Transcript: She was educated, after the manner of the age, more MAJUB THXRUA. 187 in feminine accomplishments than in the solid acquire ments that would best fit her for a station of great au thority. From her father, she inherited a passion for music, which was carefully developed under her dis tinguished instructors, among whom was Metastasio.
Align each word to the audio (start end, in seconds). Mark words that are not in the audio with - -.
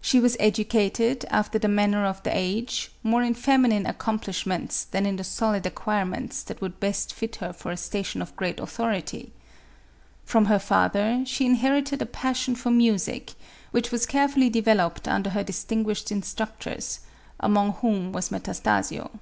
She 0.00 0.18
was 0.18 0.34
educated, 0.40 1.26
after 1.28 1.58
the 1.58 1.68
manner 1.68 2.06
of 2.06 2.22
the 2.22 2.34
age, 2.34 2.90
more 3.02 3.20
MAJUB 3.20 3.32
THXRUA. 3.36 3.44
187 3.44 3.56
in 3.58 3.62
feminine 3.76 3.86
accomplishments 3.86 4.84
than 4.84 5.04
in 5.04 5.16
the 5.16 5.24
solid 5.24 5.66
acquire 5.66 6.06
ments 6.06 6.42
that 6.44 6.62
would 6.62 6.80
best 6.80 7.12
fit 7.12 7.36
her 7.36 7.52
for 7.52 7.70
a 7.70 7.76
station 7.76 8.22
of 8.22 8.34
great 8.34 8.60
au 8.62 8.64
thority. 8.64 9.28
From 10.24 10.46
her 10.46 10.58
father, 10.58 11.22
she 11.26 11.44
inherited 11.44 12.00
a 12.00 12.06
passion 12.06 12.54
for 12.54 12.70
music, 12.70 13.34
which 13.70 13.92
was 13.92 14.06
carefully 14.06 14.48
developed 14.48 15.06
under 15.06 15.28
her 15.28 15.44
dis 15.44 15.66
tinguished 15.68 16.10
instructors, 16.10 17.00
among 17.38 17.72
whom 17.72 18.10
was 18.12 18.30
Metastasio. 18.30 19.18